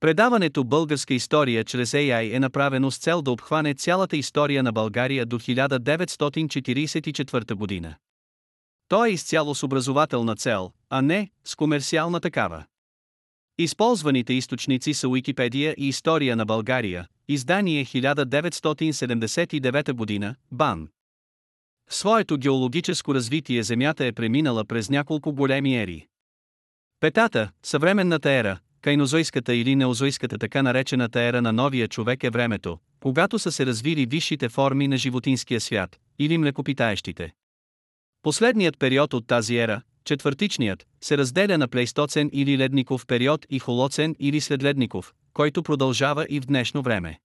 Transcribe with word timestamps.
Предаването 0.00 0.64
Българска 0.64 1.14
история 1.14 1.64
чрез 1.64 1.92
AI 1.92 2.36
е 2.36 2.40
направено 2.40 2.90
с 2.90 2.98
цел 2.98 3.22
да 3.22 3.30
обхване 3.30 3.74
цялата 3.74 4.16
история 4.16 4.62
на 4.62 4.72
България 4.72 5.26
до 5.26 5.38
1944 5.38 7.54
година. 7.54 7.94
То 8.88 9.04
е 9.04 9.10
изцяло 9.10 9.54
с 9.54 9.62
образователна 9.62 10.36
цел, 10.36 10.72
а 10.90 11.02
не 11.02 11.30
с 11.44 11.56
комерциална 11.56 12.20
такава. 12.20 12.64
Използваните 13.58 14.32
източници 14.32 14.94
са 14.94 15.08
Уикипедия 15.08 15.74
и 15.78 15.88
История 15.88 16.36
на 16.36 16.44
България, 16.44 17.06
издание 17.28 17.84
1979 17.84 19.92
година, 19.92 20.34
БАН. 20.52 20.88
В 21.88 21.94
своето 21.94 22.38
геологическо 22.38 23.14
развитие 23.14 23.62
Земята 23.62 24.06
е 24.06 24.12
преминала 24.12 24.64
през 24.64 24.90
няколко 24.90 25.32
големи 25.32 25.76
ери. 25.76 26.06
Петата, 27.00 27.50
съвременната 27.62 28.30
ера, 28.30 28.58
кайнозойската 28.86 29.54
или 29.54 29.76
неозойската 29.76 30.38
така 30.38 30.62
наречената 30.62 31.20
ера 31.20 31.42
на 31.42 31.52
новия 31.52 31.88
човек 31.88 32.24
е 32.24 32.30
времето, 32.30 32.78
когато 33.00 33.38
са 33.38 33.52
се 33.52 33.66
развили 33.66 34.06
висшите 34.06 34.48
форми 34.48 34.88
на 34.88 34.96
животинския 34.96 35.60
свят, 35.60 35.96
или 36.18 36.38
млекопитаещите. 36.38 37.32
Последният 38.22 38.78
период 38.78 39.14
от 39.14 39.26
тази 39.26 39.56
ера, 39.56 39.82
четвъртичният, 40.04 40.86
се 41.00 41.18
разделя 41.18 41.58
на 41.58 41.68
плейстоцен 41.68 42.30
или 42.32 42.58
ледников 42.58 43.06
период 43.06 43.46
и 43.50 43.58
холоцен 43.58 44.14
или 44.18 44.40
следледников, 44.40 45.12
който 45.32 45.62
продължава 45.62 46.26
и 46.28 46.40
в 46.40 46.46
днешно 46.46 46.82
време. 46.82 47.18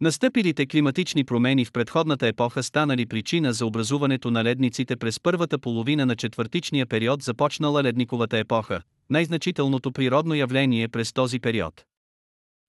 Настъпилите 0.00 0.66
климатични 0.66 1.24
промени 1.24 1.64
в 1.64 1.72
предходната 1.72 2.26
епоха 2.26 2.62
станали 2.62 3.06
причина 3.06 3.52
за 3.52 3.66
образуването 3.66 4.30
на 4.30 4.44
ледниците 4.44 4.96
през 4.96 5.20
първата 5.20 5.58
половина 5.58 6.06
на 6.06 6.16
четвъртичния 6.16 6.86
период 6.86 7.22
започнала 7.22 7.82
ледниковата 7.82 8.38
епоха, 8.38 8.82
най-значителното 9.10 9.92
природно 9.92 10.34
явление 10.34 10.88
през 10.88 11.12
този 11.12 11.40
период. 11.40 11.84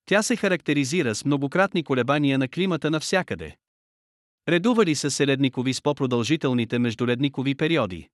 Тя 0.06 0.24
се 0.24 0.36
характеризира 0.36 1.16
с 1.16 1.26
многократни 1.26 1.84
колебания 1.84 2.38
на 2.38 2.48
климата 2.48 2.92
навсякъде. 2.92 3.56
Редували 4.50 4.96
са 4.96 5.12
се 5.12 5.28
ледникови 5.28 5.74
с 5.74 5.82
по-продължителните 5.82 6.80
междуледникови 6.80 7.56
периоди. 7.56 8.10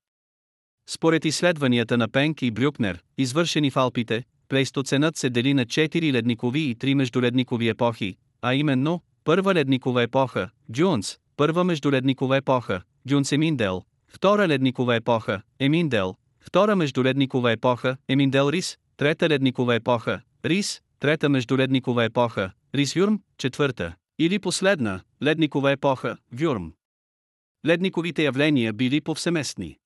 Според 0.90 1.26
изследванията 1.26 1.98
на 1.98 2.08
Пенк 2.10 2.42
и 2.42 2.52
Брюкнер, 2.52 3.04
извършени 3.18 3.72
в 3.72 3.78
Алпите, 3.78 4.24
плейстоценът 4.50 5.18
се 5.18 5.30
дели 5.30 5.54
на 5.54 5.66
4 5.66 6.14
ледникови 6.14 6.60
и 6.60 6.76
3 6.76 6.94
междуледникови 6.94 7.68
епохи, 7.68 8.16
а 8.42 8.56
именно, 8.56 9.02
първа 9.24 9.54
ледникова 9.54 10.04
епоха, 10.04 10.50
Джунс, 10.72 11.18
първа 11.38 11.64
междуледникова 11.64 12.38
епоха, 12.38 12.82
Джунс-Еминдел, 13.08 13.82
втора 14.08 14.48
ледникова 14.48 14.96
епоха, 14.96 15.42
Еминдел, 15.60 16.16
втора 16.44 16.76
междуледникова 16.76 17.52
епоха, 17.52 17.98
Еминдел 18.08 18.50
Рис, 18.50 18.78
трета 18.98 19.30
ледникова 19.30 19.76
епоха, 19.76 20.22
Рис, 20.46 20.82
трета 21.00 21.30
междуледникова 21.30 22.04
епоха, 22.04 22.52
Рис 22.76 22.96
Юрм, 22.96 23.22
четвърта, 23.38 23.96
или 24.20 24.40
последна, 24.40 25.02
ледникова 25.24 25.72
епоха, 25.72 26.18
Вюрм. 26.32 26.74
Ледниковите 27.68 28.24
явления 28.24 28.74
били 28.74 29.02
повсеместни. 29.02 29.78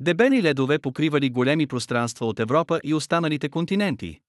Дебели 0.00 0.42
ледове 0.42 0.78
покривали 0.78 1.30
големи 1.30 1.66
пространства 1.66 2.26
от 2.26 2.40
Европа 2.40 2.80
и 2.84 2.94
останалите 2.94 3.48
континенти. 3.48 4.20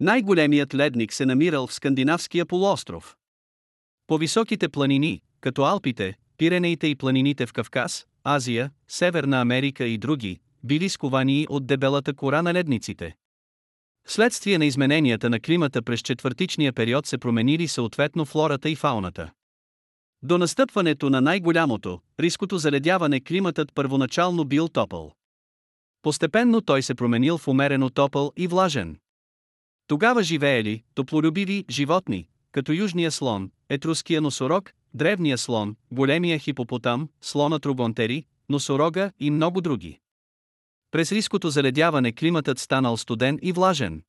Най-големият 0.00 0.74
ледник 0.74 1.12
се 1.12 1.26
намирал 1.26 1.66
в 1.66 1.74
Скандинавския 1.74 2.46
полуостров. 2.46 3.16
По 4.06 4.18
високите 4.18 4.68
планини, 4.68 5.20
като 5.40 5.64
Алпите, 5.64 6.14
Пиренеите 6.38 6.86
и 6.86 6.96
планините 6.96 7.46
в 7.46 7.52
Кавказ, 7.52 8.06
Азия, 8.24 8.70
Северна 8.88 9.40
Америка 9.40 9.84
и 9.84 9.98
други, 9.98 10.40
били 10.64 10.88
сковани 10.88 11.46
от 11.50 11.66
дебелата 11.66 12.14
кора 12.14 12.42
на 12.42 12.54
ледниците. 12.54 13.14
Вследствие 14.08 14.58
на 14.58 14.64
измененията 14.64 15.30
на 15.30 15.40
климата 15.40 15.82
през 15.82 16.00
четвъртичния 16.00 16.72
период 16.72 17.06
се 17.06 17.18
променили 17.18 17.68
съответно 17.68 18.24
флората 18.24 18.70
и 18.70 18.76
фауната. 18.76 19.30
До 20.22 20.38
настъпването 20.38 21.10
на 21.10 21.20
най-голямото, 21.20 22.00
риското 22.20 22.58
заледяване 22.58 23.20
климатът 23.20 23.74
първоначално 23.74 24.44
бил 24.44 24.68
топъл. 24.68 25.12
Постепенно 26.02 26.60
той 26.60 26.82
се 26.82 26.94
променил 26.94 27.38
в 27.38 27.48
умерено 27.48 27.90
топъл 27.90 28.32
и 28.36 28.46
влажен. 28.46 28.96
Тогава 29.86 30.22
живеели 30.22 30.82
топлолюбиви 30.94 31.64
животни, 31.70 32.28
като 32.52 32.72
южния 32.72 33.10
слон, 33.10 33.50
етруския 33.68 34.20
носорог, 34.20 34.72
древния 34.94 35.38
слон, 35.38 35.76
големия 35.90 36.38
хипопотам, 36.38 37.08
слона 37.20 37.58
трубонтери, 37.58 38.24
носорога 38.48 39.12
и 39.20 39.30
много 39.30 39.60
други. 39.60 39.98
През 40.92 41.12
риското 41.12 41.50
заледяване 41.50 42.12
климатът 42.12 42.58
станал 42.58 42.96
студен 42.96 43.38
и 43.42 43.52
влажен. 43.52 44.02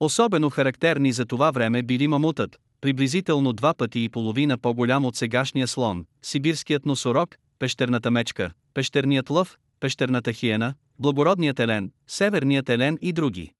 Особено 0.00 0.50
характерни 0.50 1.12
за 1.12 1.26
това 1.26 1.50
време 1.50 1.82
били 1.82 2.08
мамутът, 2.08 2.60
приблизително 2.80 3.52
два 3.52 3.74
пъти 3.74 4.04
и 4.04 4.08
половина 4.08 4.58
по-голям 4.58 5.04
от 5.04 5.16
сегашния 5.16 5.68
слон, 5.68 6.06
сибирският 6.22 6.86
носорог, 6.86 7.36
пещерната 7.58 8.10
мечка, 8.10 8.50
пещерният 8.74 9.30
лъв, 9.30 9.58
пещерната 9.80 10.32
хиена, 10.32 10.74
благородният 10.98 11.60
елен, 11.60 11.92
северният 12.06 12.68
елен 12.68 12.98
и 13.00 13.12
други. 13.12 13.52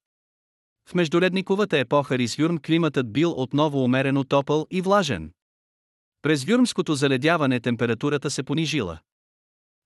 В 0.88 0.94
междуледниковата 0.94 1.78
епоха 1.78 2.18
Рисюрм 2.18 2.58
климатът 2.58 3.12
бил 3.12 3.30
отново 3.30 3.84
умерено 3.84 4.24
топъл 4.24 4.66
и 4.70 4.80
влажен. 4.80 5.30
През 6.22 6.44
Вюрмското 6.44 6.94
заледяване 6.94 7.60
температурата 7.60 8.30
се 8.30 8.42
понижила. 8.42 8.98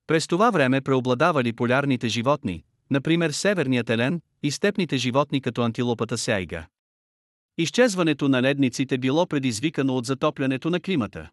През 0.06 0.26
това 0.26 0.50
време 0.50 0.80
преобладавали 0.80 1.52
полярните 1.52 2.08
животни, 2.08 2.64
например 2.90 3.30
северният 3.30 3.90
елен 3.90 4.20
и 4.42 4.50
степните 4.50 4.96
животни 4.96 5.40
като 5.40 5.62
антилопата 5.62 6.18
сяйга. 6.18 6.66
Изчезването 7.58 8.28
на 8.28 8.42
ледниците 8.42 8.98
било 8.98 9.26
предизвикано 9.26 9.96
от 9.96 10.06
затоплянето 10.06 10.70
на 10.70 10.80
климата. 10.80 11.30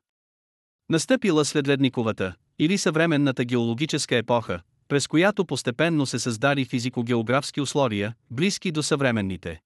Настъпила 0.90 1.46
след 1.46 1.68
ледниковата 1.68 2.34
или 2.60 2.78
съвременната 2.78 3.46
геологическа 3.46 4.16
епоха, 4.16 4.62
през 4.88 5.08
която 5.08 5.46
постепенно 5.46 6.06
се 6.06 6.20
създали 6.20 6.66
физико-географски 6.66 7.62
условия, 7.62 8.16
близки 8.32 8.72
до 8.72 8.84
съвременните. 8.84 9.62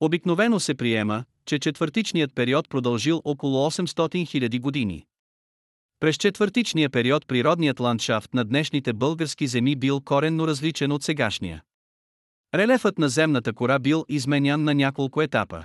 Обикновено 0.00 0.60
се 0.60 0.74
приема, 0.74 1.24
че 1.46 1.58
четвъртичният 1.58 2.34
период 2.34 2.68
продължил 2.68 3.22
около 3.24 3.70
800 3.70 3.86
000 3.86 4.60
години. 4.60 5.06
През 6.02 6.16
четвъртичния 6.16 6.90
период 6.90 7.26
природният 7.26 7.80
ландшафт 7.80 8.34
на 8.34 8.44
днешните 8.44 8.92
български 8.92 9.46
земи 9.46 9.76
бил 9.76 10.00
коренно 10.00 10.46
различен 10.46 10.92
от 10.92 11.02
сегашния. 11.02 11.62
Релефът 12.54 12.98
на 12.98 13.08
земната 13.08 13.52
кора 13.52 13.78
бил 13.78 14.04
изменян 14.08 14.64
на 14.64 14.74
няколко 14.74 15.22
етапа. 15.22 15.64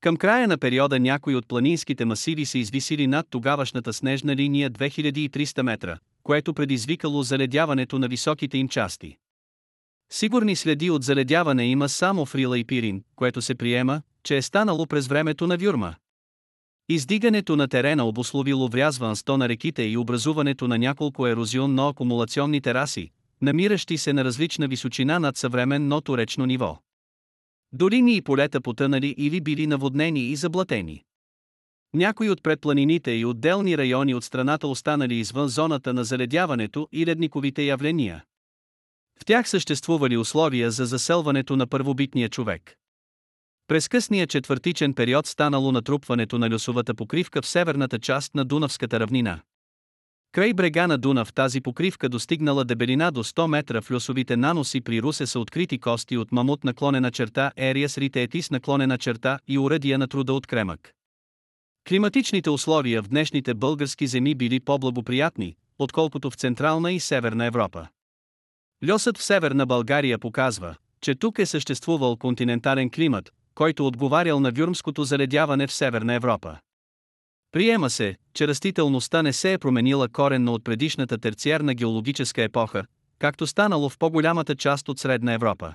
Към 0.00 0.16
края 0.16 0.48
на 0.48 0.58
периода 0.58 1.00
някои 1.00 1.34
от 1.36 1.48
планинските 1.48 2.04
масиви 2.04 2.44
се 2.46 2.58
извисили 2.58 3.06
над 3.06 3.26
тогавашната 3.30 3.92
снежна 3.92 4.36
линия 4.36 4.70
2300 4.70 5.62
метра, 5.62 5.98
което 6.22 6.54
предизвикало 6.54 7.22
заледяването 7.22 7.98
на 7.98 8.08
високите 8.08 8.58
им 8.58 8.68
части. 8.68 9.16
Сигурни 10.12 10.56
следи 10.56 10.90
от 10.90 11.02
заледяване 11.02 11.66
има 11.66 11.88
само 11.88 12.26
в 12.26 12.34
Рила 12.34 12.58
и 12.58 12.64
Пирин, 12.64 13.02
което 13.16 13.42
се 13.42 13.54
приема, 13.54 14.02
че 14.22 14.36
е 14.36 14.42
станало 14.42 14.86
през 14.86 15.06
времето 15.06 15.46
на 15.46 15.56
Вюрма. 15.56 15.94
Издигането 16.88 17.56
на 17.56 17.68
терена 17.68 18.04
обословило 18.04 18.68
врязванство 18.68 19.36
на 19.36 19.48
реките 19.48 19.82
и 19.82 19.96
образуването 19.96 20.68
на 20.68 20.78
няколко 20.78 21.22
ерозионно-акумулационни 21.22 22.62
тераси, 22.62 23.10
намиращи 23.42 23.98
се 23.98 24.12
на 24.12 24.24
различна 24.24 24.68
височина 24.68 25.18
над 25.18 25.36
съвременното 25.36 26.18
речно 26.18 26.46
ниво. 26.46 26.78
Долини 27.72 28.16
и 28.16 28.22
полета 28.22 28.60
потънали 28.60 29.14
или 29.18 29.40
били 29.40 29.66
наводнени 29.66 30.20
и 30.20 30.36
заблатени. 30.36 31.02
Някои 31.94 32.30
от 32.30 32.42
предпланините 32.42 33.10
и 33.12 33.24
отделни 33.24 33.78
райони 33.78 34.14
от 34.14 34.24
страната 34.24 34.68
останали 34.68 35.14
извън 35.14 35.48
зоната 35.48 35.94
на 35.94 36.04
заледяването 36.04 36.88
и 36.92 37.06
ледниковите 37.06 37.62
явления. 37.62 38.24
В 39.20 39.24
тях 39.24 39.48
съществували 39.48 40.16
условия 40.16 40.70
за 40.70 40.86
заселването 40.86 41.56
на 41.56 41.66
първобитния 41.66 42.28
човек. 42.28 42.76
През 43.68 43.88
късния 43.88 44.26
четвъртичен 44.26 44.94
период 44.94 45.26
станало 45.26 45.72
натрупването 45.72 46.38
на 46.38 46.50
лесовата 46.50 46.94
покривка 46.94 47.42
в 47.42 47.46
северната 47.46 47.98
част 47.98 48.34
на 48.34 48.44
Дунавската 48.44 49.00
равнина. 49.00 49.40
Край 50.32 50.52
брега 50.52 50.86
на 50.86 50.98
Дунав 50.98 51.32
тази 51.32 51.60
покривка 51.60 52.08
достигнала 52.08 52.64
дебелина 52.64 53.10
до 53.12 53.24
100 53.24 53.46
метра 53.46 53.80
в 53.80 53.90
лесовите 53.90 54.36
наноси 54.36 54.80
при 54.80 55.02
Русе 55.02 55.26
са 55.26 55.40
открити 55.40 55.78
кости 55.78 56.16
от 56.16 56.32
мамут 56.32 56.64
наклонена 56.64 57.10
черта 57.10 57.52
Ериас 57.56 57.98
ритеетис 57.98 58.50
наклонена 58.50 58.98
черта 58.98 59.38
и 59.48 59.58
уръдия 59.58 59.98
на 59.98 60.08
труда 60.08 60.32
от 60.32 60.46
кремък. 60.46 60.92
Климатичните 61.88 62.50
условия 62.50 63.02
в 63.02 63.08
днешните 63.08 63.54
български 63.54 64.06
земи 64.06 64.34
били 64.34 64.60
по-благоприятни, 64.60 65.56
отколкото 65.78 66.30
в 66.30 66.34
Централна 66.34 66.92
и 66.92 67.00
Северна 67.00 67.44
Европа. 67.44 67.88
Льосът 68.90 69.18
в 69.18 69.22
Северна 69.22 69.66
България 69.66 70.18
показва, 70.18 70.74
че 71.00 71.14
тук 71.14 71.38
е 71.38 71.46
съществувал 71.46 72.16
континентален 72.16 72.90
климат, 72.90 73.32
който 73.56 73.86
отговарял 73.86 74.40
на 74.40 74.50
вюрмското 74.50 75.04
заледяване 75.04 75.66
в 75.66 75.72
Северна 75.72 76.14
Европа. 76.14 76.58
Приема 77.52 77.90
се, 77.90 78.16
че 78.34 78.48
растителността 78.48 79.22
не 79.22 79.32
се 79.32 79.52
е 79.52 79.58
променила 79.58 80.08
коренно 80.08 80.54
от 80.54 80.64
предишната 80.64 81.18
терциарна 81.18 81.74
геологическа 81.74 82.42
епоха, 82.42 82.84
както 83.18 83.46
станало 83.46 83.88
в 83.88 83.98
по-голямата 83.98 84.54
част 84.54 84.88
от 84.88 84.98
Средна 84.98 85.32
Европа. 85.32 85.74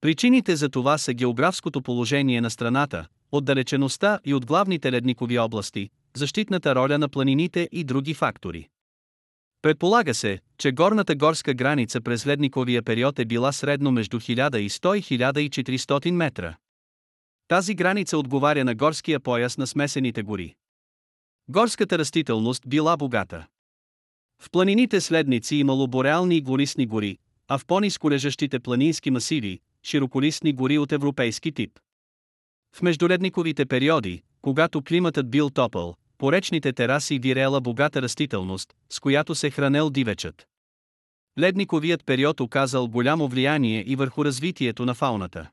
Причините 0.00 0.56
за 0.56 0.68
това 0.68 0.98
са 0.98 1.14
географското 1.14 1.82
положение 1.82 2.40
на 2.40 2.50
страната, 2.50 3.06
отдалечеността 3.32 4.18
и 4.24 4.34
от 4.34 4.46
главните 4.46 4.92
ледникови 4.92 5.38
области, 5.38 5.90
защитната 6.16 6.74
роля 6.74 6.98
на 6.98 7.08
планините 7.08 7.68
и 7.72 7.84
други 7.84 8.14
фактори. 8.14 8.68
Предполага 9.62 10.14
се, 10.14 10.38
че 10.58 10.72
горната 10.72 11.14
горска 11.14 11.54
граница 11.54 12.00
през 12.00 12.26
ледниковия 12.26 12.82
период 12.82 13.18
е 13.18 13.24
била 13.24 13.52
средно 13.52 13.92
между 13.92 14.20
1100 14.20 14.94
и 14.94 15.50
1400 15.50 16.10
метра. 16.10 16.56
Тази 17.48 17.74
граница 17.74 18.18
отговаря 18.18 18.64
на 18.64 18.74
горския 18.74 19.20
пояс 19.20 19.58
на 19.58 19.66
смесените 19.66 20.22
гори. 20.22 20.54
Горската 21.48 21.98
растителност 21.98 22.62
била 22.68 22.96
богата. 22.96 23.46
В 24.42 24.50
планините 24.50 25.00
следници 25.00 25.56
имало 25.56 25.88
бореални 25.88 26.36
и 26.36 26.42
гористни 26.42 26.86
гори, 26.86 27.18
а 27.48 27.58
в 27.58 27.66
по-низко 27.66 28.10
лежащите 28.10 28.60
планински 28.60 29.10
масиви– 29.10 29.60
широколистни 29.82 30.52
гори 30.52 30.78
от 30.78 30.92
европейски 30.92 31.52
тип. 31.52 31.78
В 32.76 32.82
междуледниковите 32.82 33.66
периоди, 33.66 34.22
когато 34.42 34.82
климатът 34.82 35.30
бил 35.30 35.50
топъл, 35.50 35.94
по 36.18 36.32
речните 36.32 36.72
тераси 36.72 37.18
вирела 37.18 37.60
богата 37.60 38.02
растителност, 38.02 38.74
с 38.90 39.00
която 39.00 39.34
се 39.34 39.50
хранел 39.50 39.90
дивечът. 39.90 40.46
Ледниковият 41.38 42.06
период 42.06 42.40
оказал 42.40 42.88
голямо 42.88 43.28
влияние 43.28 43.84
и 43.86 43.96
върху 43.96 44.24
развитието 44.24 44.84
на 44.84 44.94
фауната. 44.94 45.50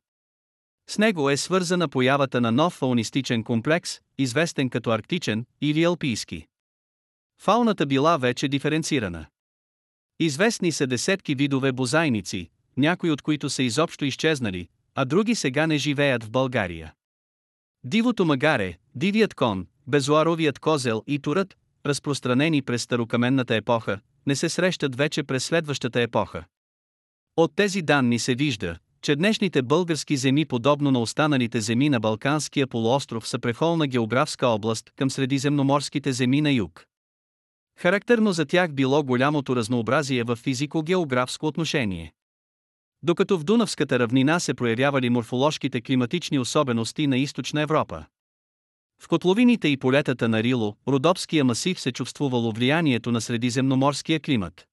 С 0.88 0.98
него 0.98 1.30
е 1.30 1.38
свързана 1.38 1.88
появата 1.88 2.42
на 2.42 2.52
нов 2.52 2.74
фаунистичен 2.74 3.44
комплекс, 3.44 4.00
известен 4.18 4.70
като 4.70 4.92
арктичен 4.92 5.46
или 5.62 5.84
алпийски. 5.84 6.48
Фауната 7.42 7.86
била 7.86 8.18
вече 8.18 8.48
диференцирана. 8.48 9.26
Известни 10.20 10.72
са 10.72 10.88
десетки 10.88 11.36
видове 11.36 11.72
бозайници, 11.72 12.50
някои 12.78 13.12
от 13.12 13.22
които 13.22 13.50
са 13.50 13.64
изобщо 13.64 14.06
изчезнали, 14.06 14.68
а 14.96 15.06
други 15.06 15.36
сега 15.36 15.68
не 15.68 15.78
живеят 15.78 16.24
в 16.24 16.32
България. 16.32 16.94
Дивото 17.84 18.26
магаре, 18.26 18.78
дивият 18.96 19.34
кон, 19.34 19.68
безуаровият 19.88 20.60
козел 20.60 21.04
и 21.08 21.20
турът, 21.20 21.58
разпространени 21.86 22.62
през 22.62 22.82
старокаменната 22.82 23.56
епоха, 23.56 24.00
не 24.28 24.36
се 24.36 24.50
срещат 24.50 24.96
вече 24.96 25.24
през 25.24 25.46
следващата 25.46 26.02
епоха. 26.02 26.44
От 27.38 27.56
тези 27.56 27.82
данни 27.82 28.20
се 28.20 28.36
вижда, 28.36 28.78
че 29.06 29.16
днешните 29.16 29.62
български 29.62 30.18
земи 30.18 30.46
подобно 30.46 30.92
на 30.92 31.00
останалите 31.00 31.62
земи 31.62 31.90
на 31.90 32.00
Балканския 32.00 32.68
полуостров 32.68 33.28
са 33.28 33.40
прехолна 33.40 33.88
географска 33.88 34.48
област 34.48 34.92
към 34.96 35.10
средиземноморските 35.10 36.14
земи 36.14 36.42
на 36.42 36.52
юг. 36.52 36.86
Характерно 37.80 38.34
за 38.34 38.46
тях 38.46 38.74
било 38.74 39.04
голямото 39.04 39.56
разнообразие 39.56 40.24
в 40.24 40.36
физико-географско 40.36 41.48
отношение. 41.48 42.14
Докато 43.04 43.40
в 43.40 43.44
Дунавската 43.44 44.00
равнина 44.00 44.40
се 44.40 44.54
проявявали 44.54 45.10
морфоложките 45.10 45.82
климатични 45.82 46.40
особености 46.40 47.08
на 47.08 47.18
източна 47.18 47.62
Европа. 47.62 48.06
В 49.02 49.08
котловините 49.08 49.68
и 49.68 49.78
полетата 49.78 50.30
на 50.30 50.44
Рило, 50.44 50.76
Родопския 50.88 51.46
масив 51.46 51.80
се 51.80 51.92
чувствувало 51.92 52.52
влиянието 52.52 53.12
на 53.12 53.22
средиземноморския 53.22 54.20
климат. 54.20 54.68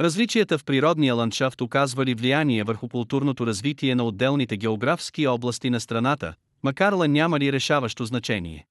Различията 0.00 0.58
в 0.58 0.64
природния 0.64 1.14
ландшафт 1.14 1.60
оказвали 1.60 2.14
влияние 2.14 2.64
върху 2.64 2.88
културното 2.88 3.46
развитие 3.46 3.94
на 3.94 4.04
отделните 4.04 4.56
географски 4.56 5.26
области 5.26 5.70
на 5.70 5.80
страната, 5.80 6.34
макар 6.62 6.92
ла 6.92 7.08
нямали 7.08 7.52
решаващо 7.52 8.04
значение. 8.04 8.66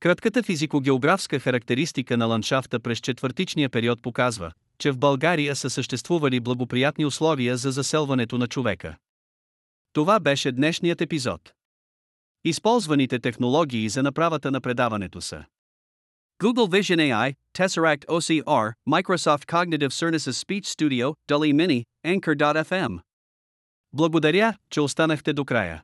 Кратката 0.00 0.42
физико-географска 0.42 1.38
характеристика 1.38 2.16
на 2.16 2.26
ландшафта 2.26 2.80
през 2.80 2.98
четвъртичния 2.98 3.70
период 3.70 4.02
показва, 4.02 4.52
че 4.78 4.90
в 4.90 4.98
България 4.98 5.56
са 5.56 5.70
съществували 5.70 6.40
благоприятни 6.40 7.04
условия 7.04 7.56
за 7.56 7.70
заселването 7.70 8.38
на 8.38 8.46
човека. 8.46 8.96
Това 9.92 10.20
беше 10.20 10.52
днешният 10.52 11.00
епизод. 11.00 11.52
Използваните 12.44 13.18
технологии 13.18 13.88
за 13.88 14.02
направата 14.02 14.50
на 14.50 14.60
предаването 14.60 15.20
са 15.20 15.44
Google 16.41 16.67
Vision 16.67 16.99
AI, 16.99 17.33
Tesseract 17.53 18.05
OCR, 18.05 18.73
Microsoft 18.87 19.47
Cognitive 19.47 19.91
Services 19.91 20.37
Speech 20.37 20.67
Studio, 20.67 21.15
DALI 21.27 21.51
Mini, 21.51 21.83
Anchor.fm. 22.05 22.99
Благодаря, 23.93 24.55
че 24.69 24.81
останахте 24.81 25.33
до 25.33 25.45
края. 25.45 25.83